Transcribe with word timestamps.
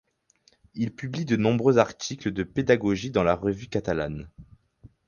Il 0.73 0.89
publie 0.95 1.25
de 1.25 1.35
nombreux 1.35 1.77
articles 1.77 2.31
de 2.31 2.41
pédagogie 2.41 3.11
dans 3.11 3.21
la 3.23 3.35
Revue 3.35 3.67
Catalane. 3.67 4.27